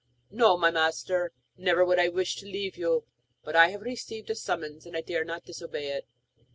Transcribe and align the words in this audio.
'No, 0.31 0.57
my 0.57 0.71
master; 0.71 1.31
never 1.57 1.85
could 1.85 1.99
I 1.99 2.07
wish 2.09 2.35
to 2.37 2.47
leave 2.47 2.75
you! 2.75 3.05
But 3.43 3.55
I 3.55 3.67
have 3.69 3.83
received 3.83 4.31
a 4.31 4.35
summons, 4.35 4.87
and 4.87 4.97
I 4.97 5.01
dare 5.01 5.23
not 5.23 5.45
disobey 5.45 5.89
it.' 5.89 6.07